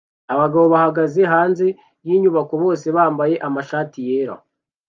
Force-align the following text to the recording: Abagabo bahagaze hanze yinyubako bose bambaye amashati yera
Abagabo 0.33 0.65
bahagaze 0.73 1.21
hanze 1.33 1.65
yinyubako 2.07 2.53
bose 2.63 2.87
bambaye 2.97 3.35
amashati 3.47 3.99
yera 4.07 4.35